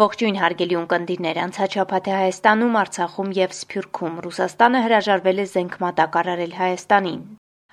[0.00, 7.18] Ողջույն հարգելի ունկնդիրներ, անցաչափաթե Հայաստանում, Արցախում եւ Սփյուռքում Ռուսաստանը հրաժարվել է զենք մատակարարել Հայաստանին։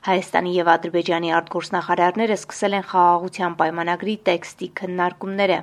[0.08, 5.60] Հայաստանի եւ Ադրբեջանի արտգործնախարարները սկսել են խաղաղության պայմանագրի տեքստի քննարկումները։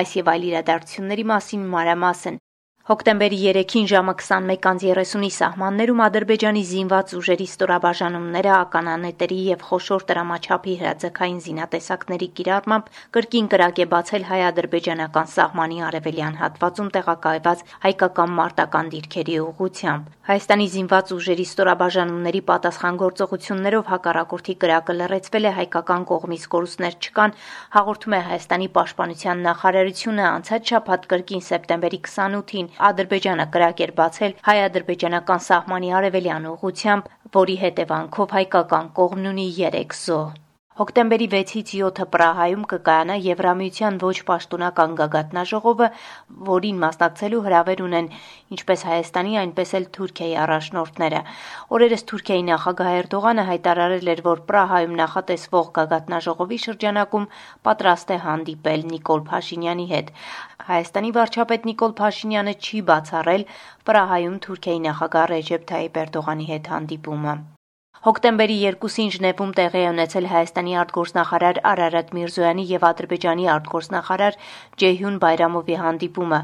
[0.00, 2.40] Այս եւ այլ իրադարձությունների մասին մանրամասն
[2.88, 12.28] Հոկտեմբերի 3-ին ժամը 21:30-ի սահմաններում Ադրբեջանի զինված ուժերի ստորաբաժանումները ականանետերի եւ խոշոր տրամաչափի հրաձգային զինատեսակների
[12.40, 20.66] կիրառմամբ կրկին կրակ է բացել հայ-ադրբեջանական սահմանի արևելյան հատվածում տեղակայված հայկական մարտական դիրքերի ուղղությամբ։ Հայաստանի
[20.72, 27.34] զինված ուժերի ստորաբաժանումների պատասխանատվություններով հակառակորդի կրակը լռեցվել է հայկական կողմից կորուստներ չկան,
[27.76, 35.42] հաղորդում է Հայաստանի պաշտպանության նախարարությունը անցած շաբաթ կրկին սեպտեմբերի 28-ին Ադրբեջանը կրակ էր բացել հայ-ադրբեջանական
[35.46, 37.10] սահմանի արևելյան ուղղությամբ,
[37.40, 40.30] որի հետևանքով հայկական կողմն ունի 3 զոհ։
[40.80, 45.88] Հոկտեմբերի 6-ից 7-ը Պրահայում կկայանա Եվրամիության ոչ պաշտոնական գագաթնաժողովը,
[46.48, 48.08] որին մասնակցելու հրավեր ունեն
[48.56, 51.20] ինչպես Հայաստանի, այնպես էլ Թուրքիայի առաջնորդները։
[51.76, 57.30] Օրերս Թուրքիայի նախագահ Էրդողանը հայտարարել էր, որ Պրահայում նախատեսվող գագաթնաժողովի շրջանակում
[57.68, 60.12] պատրաստ է հանդիպել Նիկոլ Փաշինյանի հետ։
[60.72, 63.48] Հայաստանի վարչապետ Նիկոլ Փաշինյանը չի բացառել
[63.84, 67.40] Պրահայում Թուրքիայի նախագահ Ռեջեփ Թայիպ Էրդողանի հետ հանդիպումը։
[68.00, 74.38] Հոկտեմբերի 2-ին Ժնևում տեղի է ունեցել Հայաստանի արտգործնախարար Արարատ Միրզոյանի եւ Ադրբեջանի արտգործնախարար
[74.80, 76.38] Ջեյհուն Բայրամովի հանդիպումը։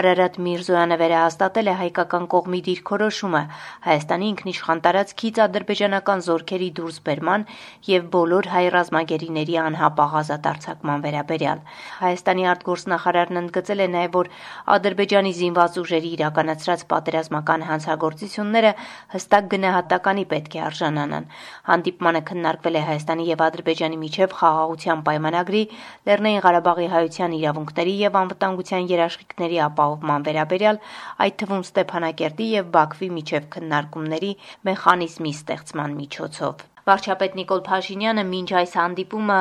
[0.00, 3.42] Արարատ Միրզոյանը վերահաստատել է հայկական կողմի դիրքորոշումը
[3.86, 7.46] Հայաստանի ինքնիշխան տարածքից ադրբեջանական զորքերի դուրսբերման
[7.86, 11.62] եւ բոլոր հայ ռազմագերիների անհապաղ ազատարձակման վերաբերյալ։
[12.02, 14.32] Հայաստանի արտգործնախարարն ընդգծել է նաեւ, որ
[14.74, 18.76] Ադրբեջանի զինված ուժերի իրականացրած պատերազմական հանցագործությունները
[19.14, 20.66] հստակ գնահատականի պետք է
[20.96, 21.26] արժանանան։
[21.68, 25.62] Հանդիպմանը քննարկվել է Հայաստանի եւ Ադրբեջանի միջև խաղաղության պայմանագրի,
[26.08, 30.80] Լեռնային Ղարաբաղի հայության իրավունքների եւ անվտանգության երաշխիքների ապահովման վերաբերյալ,
[31.26, 34.32] այդ թվում Ստեփանակերտի եւ Բաքվի միջև քննարկումների
[34.70, 39.38] մեխանիզմի ստեղծման միջոցով։ Վարչապետ Նիկոլ Փաշինյանը մինչ այս հանդիպումը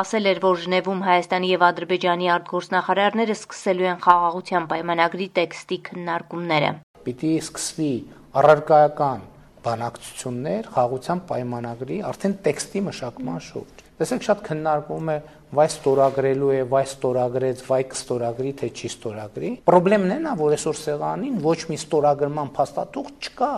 [0.00, 6.74] ասել էր, որ Ժնևում Հայաստանի եւ Ադրբեջանի արտգործնախարարները սկսելու են խաղաղության պայմանագրի տեքստի քննարկումները։
[7.04, 7.92] Պիտի սկսվի
[8.40, 9.26] առարկայական
[9.66, 15.16] բանակցություններ խաղաղության պայմանագրի արդեն տեքստի մշակման շուրջ։ Տեսեք շատ քննարկվում է
[15.56, 20.78] վայ ստորագրելու է, վայ ստորագրեց, վայ կստորագրի, թե չի ստորագրի։ Պրոբլեմն է նա, որ այսօր
[20.82, 23.52] սեղանին ոչ մի ստորագրման փաստաթուղթ չկա։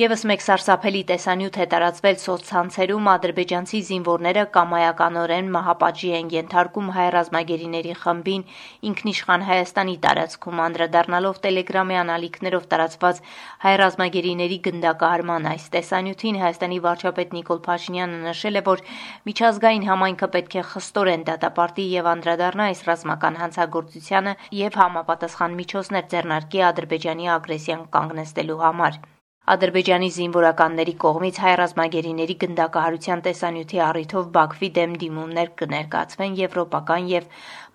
[0.00, 7.92] Եվս մեկ սարսափելի տեսանյութ է տարածվել սոցցանցերում ադրբեջանցի զինվորները կամայականորեն մահապատժի են ենթարկում հայ ռազմագերիների
[8.04, 8.46] խմբին
[8.90, 13.22] ինքնիշխան Հայաստանի տարածքում անդրադառնալով Տելեգրամի անալիքներով տարածված
[13.68, 18.84] հայ ռազմագերիների գնդակահարման այս տեսանյութին Հայաստանի վարչապետ Նիկոլ Փաշինյանը նշել է, որ
[19.28, 26.68] միջազգային համայնքը պետք է խստորեն դատապարտի եւ անդրադառնա այս ռազմական հանցագործությանը եւ համապատասխան միջոցներ ձեռնարկի
[26.72, 29.04] Ադրբեջանի ագրեսիան կանգնեցնելու համար։
[29.50, 37.26] Ադրբեջանի զինվորականների կողմից հայ ռազմագերիների գնդակահարության տեսանյութի առիթով Բաքվի դեմ դիմումներ կներկայացվեն եվրոպական եւ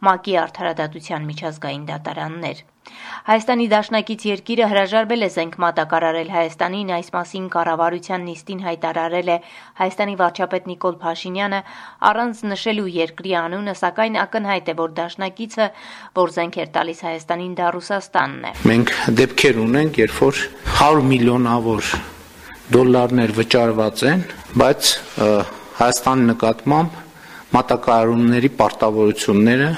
[0.07, 2.63] ՄԱԿ-ի արդարադատության միջազգային դատարաններ։
[3.27, 9.37] Հայաստանի դաշնակից երկիրը հրաժարվել է զենք մատակարարել Հայաստանին, այս մասին կառավարության նիստին հայտարարել է
[9.79, 11.59] Հայաստանի վարչապետ Նիկոլ Փաշինյանը,
[12.07, 15.67] առանց նշելու երկրի անունը, սակայն ակնհայտ է, որ դաշնակիցը,
[16.21, 20.41] որ զենք էր տալիս Հայաստանին, դա Ռուսաստանն է։ Մենք դեպքեր ունենք, երբ որ
[20.77, 21.91] 100 միլիոնավոր
[22.67, 24.23] դոլարներ վճարված են,
[24.61, 24.93] բայց
[25.77, 26.95] Հայաստանի նկատմամբ
[27.57, 29.69] մատակարարումների պարտավորությունները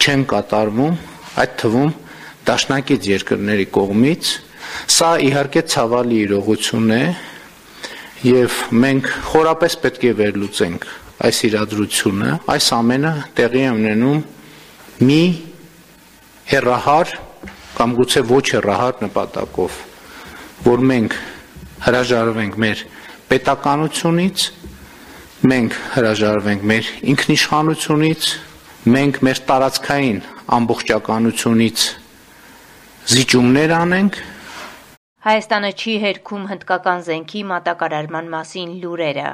[0.00, 0.96] չեն կատարվում,
[1.40, 1.92] այդ թվում
[2.48, 4.30] դաշնակից երկրների կողմից
[4.96, 7.04] սա իհարկե ցավալի իրողություն է
[8.30, 10.86] եւ մենք խորապես պետք է վերլուծենք
[11.26, 14.20] այս իրադրությունը այս ամենը տեղի է ունենում
[15.08, 15.22] մի
[16.50, 17.14] հերահար
[17.76, 19.78] կամ գուցե ոչ հերահար նպատակով
[20.66, 21.16] որ մենք
[21.86, 22.84] հրաժարվենք մեր
[23.30, 24.46] պետականությունից
[25.50, 28.28] մենք հրաժարվենք մեր ինքնիշխանությունից
[28.96, 30.20] մենք մեր տարածքային
[30.56, 31.86] ամբողջականությունից
[33.10, 34.16] զիջումներ անենք
[35.26, 39.24] Հայաստանը չի հերքում հնդկական զենքի մատակարարման մասին լուրերը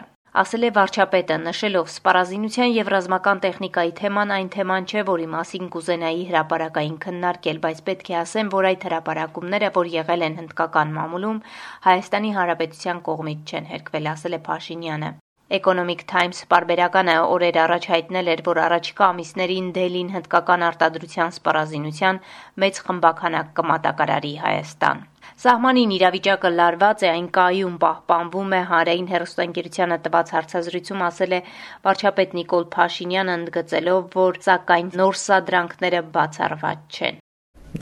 [0.43, 6.25] ասել է վարչապետը նշելով սպառազինության եւ ռազմական տեխնիկայի թեման այն թեման չէ, որի մասին կուզենայի
[6.31, 11.45] հրաապարակային քննարկել, բայց պետք է ասեմ, որ այդ հրաապարակումները, որ եղել են հնդկական մամուլում,
[11.91, 15.15] Հայաստանի Հանրապետության կողմից չեն հերկվել, ասել է Փաշինյանը։
[15.49, 22.17] Economic Times պարբերականը օրեր առաջ հայտնել էր, որ առաջիկա ամիսներին Դելին հնդկական արտադրության սպառազինության
[22.63, 25.05] մեծ խմբականակ կմատակարարի Հայաստան։
[25.47, 31.41] Սահմանին իրավիճակը լարված է, այն կայուն պահպանվում է հանրային հերոստանգերությանը տված հարցազրույցում ասել է
[31.87, 37.23] վարչապետ Նիկոլ Փաշինյանը ընդգծելով, որ սակայն նոր սադրանքները բացառված չեն։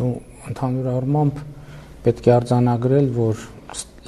[0.05, 0.13] ու
[0.53, 1.41] ընդհանուր առմամբ
[2.05, 3.49] պետք է արձանագրել, որ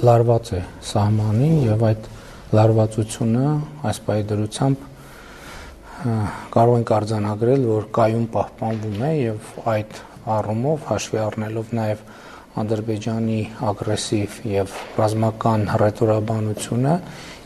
[0.07, 0.61] լարված է
[0.91, 2.09] սահմանին եւ այդ
[2.55, 3.47] լարվածությունը
[3.89, 4.83] այս պայդրությամբ
[6.53, 9.97] կարող ենք արձանագրել, որ կայուն պահպանվում է եւ այդ
[10.37, 12.03] առումով հաշվի առնելով նաեւ
[12.57, 13.39] Ադրբեջանի
[13.69, 16.93] ագրեսիվ եւ ռազմական հռետորաբանությունը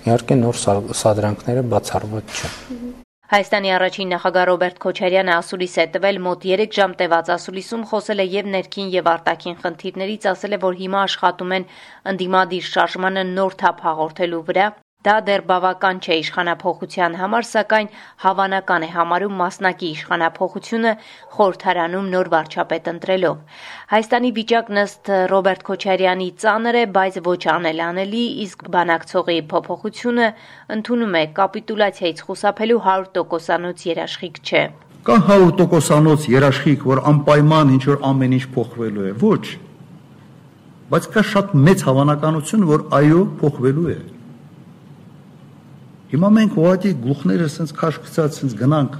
[0.05, 0.59] իհարկե նոր
[1.01, 2.93] սադրանքները բացառված չեն։
[3.31, 8.25] Հայաստանի առաջին նախագահ Ռոբերտ Քոչարյանը ասուլիս է տվել մոտ 3 ժամ տևած ասուլիսում խոսել է
[8.27, 11.67] եւ ներքին եւ արտաքին խնդիրներից, ասել է, որ հիմա աշխատում են
[12.11, 14.67] ընդդիմադիր շարժմանը նոր թափ հաղորդելու վրա,
[15.01, 17.87] Դա դեռ բավական չէ իշխանափոխության համար, սակայն
[18.21, 20.91] հավանական է համարում մասնակի իշխանափոխությունը
[21.37, 23.39] խորհրդարանում նոր վարչապետ ընտրելով։
[23.93, 30.29] Հայաստանի վիճակն ըստ Ռոբերտ Քոչարյանի ծանր է, բայց ոչ անելանելի, իսկ բանակցողի փոփոխությունը
[30.77, 34.63] ընդունում է կապիտուլյացիայից խուսափելու 100%-անոց երաշխիք չէ։
[35.01, 39.43] Կա 100%-անոց երաշխիք, որ անպայման ինչ որ ամեն ինչ փոխվելու է։ Ոչ։
[40.93, 44.01] Բայց կա շատ մեծ հավանականություն, որ այո, փոխվելու է։
[46.11, 48.95] Հիմա մենք ուղղակի գլուխները սենց քաշքցած սենց գնանք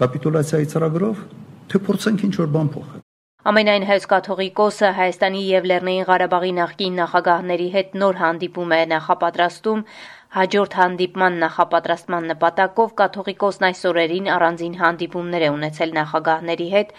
[0.00, 1.20] կապիտուլյացիայի ծրագրով,
[1.70, 3.02] թե փորձենք ինչ որ բան փոխել։
[3.50, 9.84] Ամենայն հայոց կաթողիկոսը Հայաստանի եւ Լեռնային Ղարաբաղի նախկին նախագահների հետ նոր հանդիպում է նախապատրաստում
[10.34, 16.90] Հաջորդ հանդիպման նախապատրաստման նպատակով կաթողիկոսն այս օրերին առանձին հանդիպումներ է ունեցել նախագահների հետ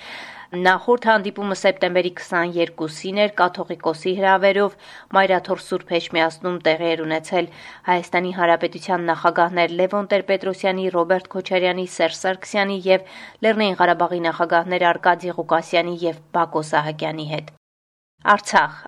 [0.54, 4.76] Նախորդ հանդիպումը սեպտեմբերի 22-ին էր կաթողիկոսի հրավերով
[5.18, 7.50] Մայրաթոր Սուրբ Էջմիածնում տեղի էր ունեցել
[7.90, 13.14] Հայաստանի Հանրապետության նախագահներ Լևոն Տեր-Պետրոսյանի, Ռոբերտ Քոչարյանի, Սերժ Սարգսյանի եւ
[13.46, 17.56] Լեռնային Ղարաբաղի նախագահներ Արկադի Ղուկասյանի եւ Բակո Սահակյանի հետ։
[18.36, 18.84] Արցախ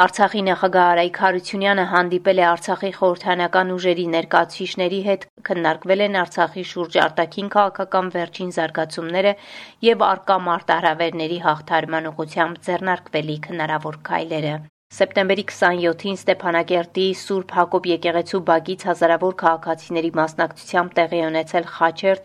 [0.00, 6.98] Արցախի նախագահ Արայք Հարությունյանը հանդիպել է Արցախի խորհրդանական ուժերի ներկայացուցիչների հետ, քննարկվել են Արցախի շուրջ
[7.04, 9.36] արտաքին քաղաքական վերջին զարգացումները
[9.90, 14.58] եւ արկա մարտահրավերների հաղթարման ուղղությամբ ձեռնարկվելիք հնարավոր քայլերը։
[14.90, 22.24] Սեպտեմբերի 27-ին Ստեփանակերտի Սուրբ Հակոբ եկեղեցու բակից հազարավոր քաղաքացիների մասնակցությամբ տեղի ունեցել խաչերթ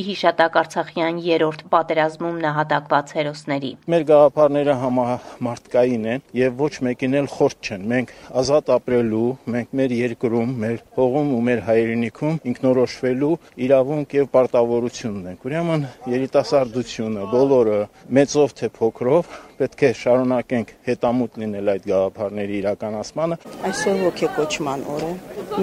[0.00, 7.28] ի հիշատակ Արցախյան երրորդ պատերազմում նահատակված հերոսների։ Մեր գաղափարները համամարտկային են եւ ոչ մեկին էլ
[7.36, 13.34] խորտ չեն։ Մենք ազատ ապրելու, մենք մեր երկրում, մեր հողում ու մեր հայրենիքում ինքնորոշվելու
[13.68, 15.86] իրավունք եւ պարտավորություն ունենք։ Ուրեմն
[16.16, 17.82] երիտասարդությունը, բոլորը
[18.16, 23.38] մեծով թե փոքրով պետք է շարունակենք հետամուտ լինել այդ գաղափարների իրականացմանը։
[23.68, 25.12] Այսօր ոգեկոչման օր է։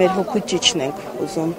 [0.00, 1.52] Մեր հոգու ճիճն ենք ուզում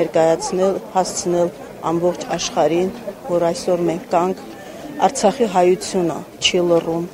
[0.00, 1.52] ներկայացնել, հասցնել
[1.90, 2.90] ամբողջ աշխարհին,
[3.28, 4.42] որ այսօր մենք կանք
[5.00, 7.06] Արցախի հայությունը չի լռում։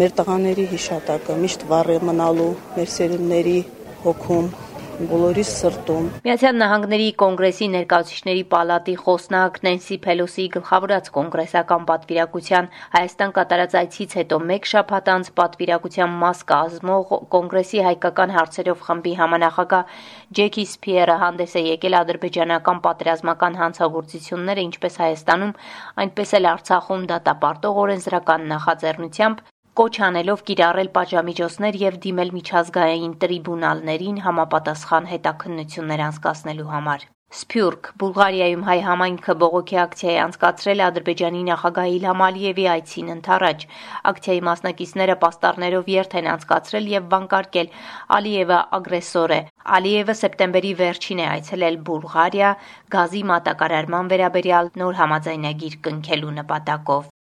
[0.00, 3.58] Մեր տղաների հիշատակը միշտ վառ է մնալու, մեր սերունդների
[4.04, 4.48] հոգում
[4.94, 13.74] բոլորի սրտում։ Միացյալ Նահանգների կոնգրեսի ներկայացուցիչների պալատի խոսնակ Նենսի Փելոսի գլխավորած կոնգրեսական պատվիրակության Հայաստան կատարած
[13.80, 19.98] այցից հետո մեկ շաբաթ անց պատվիրակության մաս կազմող կոնգրեսի հայկական հարցերով խմբի համանախագահ
[20.38, 25.56] Ջեքի Սփիերը հանդես է եկել ադրբեջանական պատերազմական հանցագործությունները ինչպես Հայաստանում,
[26.04, 29.44] այնպես էլ Արցախում դատապարտող օրենսդրական նախաձեռնությամբ
[29.78, 37.88] կոչ անելով կիրառել պատժամիջոցներ եւ դիմել միջազգային տրիբունալներին համապատասխան հետաքննություններ անցկացնելու համար։ Սփյուռք.
[38.02, 43.64] Բուլղարիայում հայ համայնքը բողոքի ակցիա է անցկացրել Ադրբեջանի նախագահ Իլհամ Ալիևի այցին ընթരാճ։
[44.12, 47.74] Ակցիայի մասնակիցները պաստառներով երթ են անցկացրել եւ վանկարկել
[48.18, 49.40] Ալիևը ագրեսոր է։
[49.80, 52.54] Ալիևը սեպտեմբերի վերջին է այցելել Բուլղարիա
[52.94, 57.13] գազի մատակարարման վերաբերյալ նոր համաձայնագիր կնքելու նպատակով։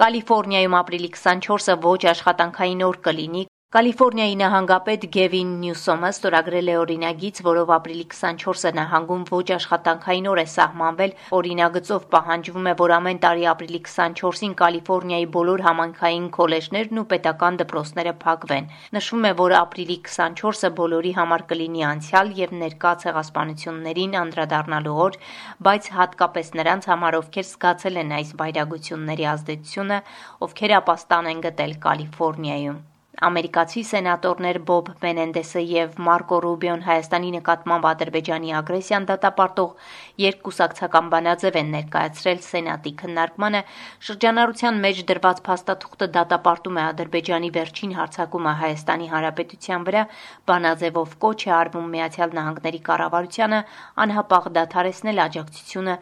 [0.00, 3.44] Կալիֆոռնիայում ապրիլի 24-ը ոչ աշխատանքային օր կլինի,
[3.76, 10.44] Կալիֆոռնիայի նահանգապետ Գևին Նյուսոմը ստորագրել է օրինագիծ, որով ապրիլի 24-ը նահանգում ոչ աշխատանքային օր է
[10.52, 17.60] սահմանվել։ Օրինագծով պահանջվում է, որ ամեն տարի ապրիլի 24-ին Կալիֆոռնիայի բոլոր համայնքային քոլեջներն ու պետական
[17.60, 24.98] դպրոցները փակվեն։ Նշվում է, որ ապրիլի 24-ը բոլորի համար կլինի անցյալ եւ ներկա ցեղասպանություններին անդրադառնալու
[25.10, 25.22] օր,
[25.68, 30.02] բայց հատկապես նրանց համար, ովքեր զգացել են այս վայրագությունների ազդեցությունը,
[30.48, 32.84] ովքեր ապաստան են գտել Կալիֆոռնիայում։
[33.24, 39.86] Ամերիկացի սենատորներ Բոբ Մենենդեսը եւ Մարկո Ռուբիոն Հայաստանի նկատմամբ Ադրբեջանի ագրեսիան դատապարտող
[40.22, 43.62] երկկուսակցական բանաձև են ներկայացրել Սենատի քննարկմանը։
[44.08, 50.06] Շրջանառության մեջ դրված փաստաթուղթը դատապարտում է Ադրբեջանի վերջին հարձակումը Հայաստանի Հանրապետության վրա,
[50.52, 53.62] բանաձևով կոչ է արվում Միացյալ Նահանգների կառավարությանը
[54.04, 56.00] անհապաղ դադարեցնել աջակցությունը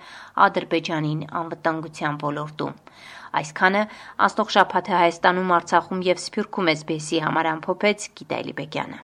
[0.51, 2.81] Ադրբեջանին անվտանգության ոլորտում։
[3.41, 3.83] Այսքանը
[4.29, 9.03] անցնող շաբաթը Հայաստանում, Արցախում եւ Սփյուռքում էսբեսի համար ամփոփեց Գիտալի Բեկյանը։